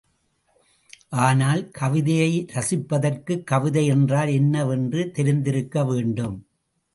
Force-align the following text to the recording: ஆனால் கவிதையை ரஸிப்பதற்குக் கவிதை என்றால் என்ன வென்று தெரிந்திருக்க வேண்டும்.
ஆனால் 1.09 1.69
கவிதையை 1.69 2.45
ரஸிப்பதற்குக் 2.53 3.43
கவிதை 3.43 3.85
என்றால் 3.85 4.27
என்ன 4.27 4.65
வென்று 4.65 5.11
தெரிந்திருக்க 5.11 5.85
வேண்டும். 5.85 6.37